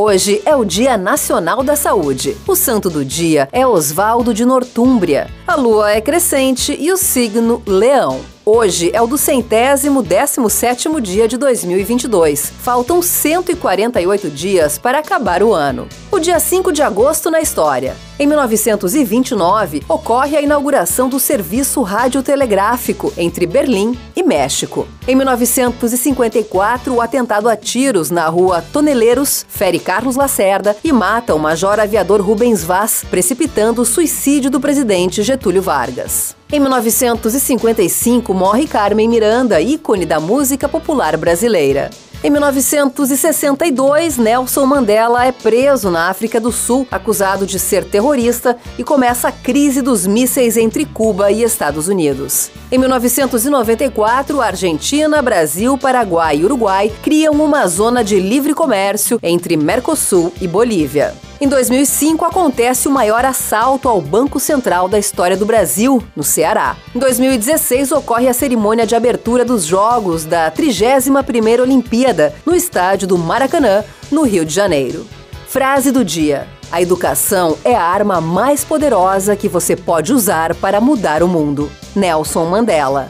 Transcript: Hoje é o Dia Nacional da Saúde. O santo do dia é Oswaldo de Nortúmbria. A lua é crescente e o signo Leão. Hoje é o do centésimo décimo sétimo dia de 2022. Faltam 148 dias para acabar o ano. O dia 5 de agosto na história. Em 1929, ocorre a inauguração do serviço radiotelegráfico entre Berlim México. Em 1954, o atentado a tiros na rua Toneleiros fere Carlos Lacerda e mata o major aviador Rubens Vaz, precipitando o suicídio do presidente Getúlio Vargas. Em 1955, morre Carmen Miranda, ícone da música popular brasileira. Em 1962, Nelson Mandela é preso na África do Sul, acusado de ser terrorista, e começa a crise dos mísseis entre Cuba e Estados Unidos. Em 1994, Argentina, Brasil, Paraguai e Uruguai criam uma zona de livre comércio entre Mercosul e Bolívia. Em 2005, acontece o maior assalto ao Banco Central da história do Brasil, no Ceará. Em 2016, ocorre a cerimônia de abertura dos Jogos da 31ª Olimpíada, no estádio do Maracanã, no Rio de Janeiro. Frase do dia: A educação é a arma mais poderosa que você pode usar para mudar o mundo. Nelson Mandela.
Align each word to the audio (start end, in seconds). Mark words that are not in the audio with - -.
Hoje 0.00 0.40
é 0.44 0.54
o 0.54 0.64
Dia 0.64 0.96
Nacional 0.96 1.64
da 1.64 1.74
Saúde. 1.74 2.36
O 2.46 2.54
santo 2.54 2.88
do 2.88 3.04
dia 3.04 3.48
é 3.50 3.66
Oswaldo 3.66 4.32
de 4.32 4.44
Nortúmbria. 4.44 5.28
A 5.44 5.56
lua 5.56 5.90
é 5.90 6.00
crescente 6.00 6.76
e 6.78 6.92
o 6.92 6.96
signo 6.96 7.60
Leão. 7.66 8.20
Hoje 8.50 8.92
é 8.94 9.02
o 9.02 9.08
do 9.08 9.18
centésimo 9.18 10.00
décimo 10.00 10.48
sétimo 10.48 11.00
dia 11.00 11.26
de 11.26 11.36
2022. 11.36 12.52
Faltam 12.62 13.02
148 13.02 14.30
dias 14.30 14.78
para 14.78 15.00
acabar 15.00 15.42
o 15.42 15.52
ano. 15.52 15.88
O 16.12 16.20
dia 16.20 16.38
5 16.38 16.72
de 16.72 16.80
agosto 16.80 17.28
na 17.28 17.40
história. 17.40 17.96
Em 18.20 18.26
1929, 18.26 19.82
ocorre 19.88 20.36
a 20.36 20.40
inauguração 20.40 21.08
do 21.08 21.18
serviço 21.18 21.82
radiotelegráfico 21.82 23.12
entre 23.18 23.46
Berlim 23.46 23.98
México. 24.28 24.86
Em 25.08 25.16
1954, 25.16 26.94
o 26.94 27.00
atentado 27.00 27.48
a 27.48 27.56
tiros 27.56 28.10
na 28.10 28.28
rua 28.28 28.62
Toneleiros 28.62 29.46
fere 29.48 29.78
Carlos 29.78 30.16
Lacerda 30.16 30.76
e 30.84 30.92
mata 30.92 31.34
o 31.34 31.38
major 31.38 31.80
aviador 31.80 32.20
Rubens 32.20 32.62
Vaz, 32.62 33.04
precipitando 33.10 33.80
o 33.80 33.86
suicídio 33.86 34.50
do 34.50 34.60
presidente 34.60 35.22
Getúlio 35.22 35.62
Vargas. 35.62 36.36
Em 36.52 36.60
1955, 36.60 38.32
morre 38.34 38.66
Carmen 38.66 39.08
Miranda, 39.08 39.60
ícone 39.60 40.06
da 40.06 40.20
música 40.20 40.68
popular 40.68 41.16
brasileira. 41.16 41.90
Em 42.22 42.30
1962, 42.30 44.18
Nelson 44.18 44.66
Mandela 44.66 45.24
é 45.24 45.30
preso 45.30 45.88
na 45.88 46.08
África 46.08 46.40
do 46.40 46.50
Sul, 46.50 46.84
acusado 46.90 47.46
de 47.46 47.60
ser 47.60 47.84
terrorista, 47.84 48.56
e 48.76 48.82
começa 48.82 49.28
a 49.28 49.32
crise 49.32 49.80
dos 49.80 50.04
mísseis 50.04 50.56
entre 50.56 50.84
Cuba 50.84 51.30
e 51.30 51.44
Estados 51.44 51.86
Unidos. 51.86 52.50
Em 52.72 52.78
1994, 52.78 54.40
Argentina, 54.40 55.22
Brasil, 55.22 55.78
Paraguai 55.78 56.38
e 56.38 56.44
Uruguai 56.44 56.92
criam 57.04 57.34
uma 57.34 57.68
zona 57.68 58.02
de 58.02 58.18
livre 58.18 58.52
comércio 58.52 59.20
entre 59.22 59.56
Mercosul 59.56 60.32
e 60.40 60.48
Bolívia. 60.48 61.14
Em 61.40 61.46
2005, 61.46 62.24
acontece 62.24 62.88
o 62.88 62.90
maior 62.90 63.24
assalto 63.24 63.88
ao 63.88 64.00
Banco 64.00 64.40
Central 64.40 64.88
da 64.88 64.98
história 64.98 65.36
do 65.36 65.46
Brasil, 65.46 66.02
no 66.16 66.24
Ceará. 66.24 66.76
Em 66.92 66.98
2016, 66.98 67.92
ocorre 67.92 68.26
a 68.26 68.34
cerimônia 68.34 68.84
de 68.84 68.96
abertura 68.96 69.44
dos 69.44 69.64
Jogos 69.64 70.24
da 70.24 70.50
31ª 70.50 71.60
Olimpíada, 71.60 72.34
no 72.44 72.56
estádio 72.56 73.06
do 73.06 73.16
Maracanã, 73.16 73.84
no 74.10 74.22
Rio 74.22 74.44
de 74.44 74.52
Janeiro. 74.52 75.06
Frase 75.46 75.92
do 75.92 76.04
dia: 76.04 76.48
A 76.72 76.82
educação 76.82 77.56
é 77.64 77.74
a 77.74 77.84
arma 77.84 78.20
mais 78.20 78.64
poderosa 78.64 79.36
que 79.36 79.48
você 79.48 79.76
pode 79.76 80.12
usar 80.12 80.56
para 80.56 80.80
mudar 80.80 81.22
o 81.22 81.28
mundo. 81.28 81.70
Nelson 81.94 82.46
Mandela. 82.46 83.06